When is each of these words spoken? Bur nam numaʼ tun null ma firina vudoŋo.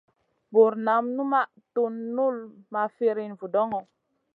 Bur 0.53 0.73
nam 0.85 1.05
numaʼ 1.15 1.49
tun 1.73 1.93
null 2.15 2.37
ma 2.71 2.81
firina 2.95 3.35
vudoŋo. 3.39 3.79